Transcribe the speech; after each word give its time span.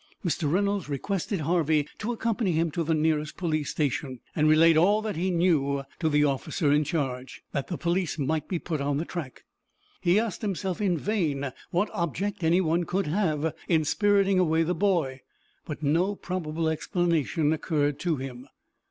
Mr. 0.25 0.51
Reynolds 0.51 0.89
requested 0.89 1.41
Harvey 1.41 1.87
to 1.99 2.11
accompany 2.11 2.53
him 2.53 2.71
to 2.71 2.83
the 2.83 2.95
nearest 2.95 3.37
police 3.37 3.69
station, 3.69 4.19
and 4.35 4.47
relate 4.49 4.75
all 4.75 4.99
that 5.03 5.15
he 5.15 5.29
knew 5.29 5.83
to 5.99 6.09
the 6.09 6.23
officer 6.23 6.71
in 6.71 6.83
charge, 6.83 7.43
that 7.51 7.67
the 7.67 7.77
police 7.77 8.17
might 8.17 8.47
be 8.47 8.57
put 8.57 8.81
on 8.81 8.97
the 8.97 9.05
track. 9.05 9.43
He 10.01 10.19
asked 10.19 10.41
himself 10.41 10.81
in 10.81 10.97
vain 10.97 11.51
what 11.69 11.91
object 11.93 12.43
any 12.43 12.61
one 12.61 12.83
could 12.85 13.05
have 13.05 13.53
in 13.67 13.85
spiriting 13.85 14.39
away 14.39 14.63
the 14.63 14.73
boy, 14.73 15.21
but 15.65 15.83
no 15.83 16.15
probable 16.15 16.67
explanation 16.67 17.53
occurred 17.53 17.99
to 17.99 18.15
him. 18.15 18.47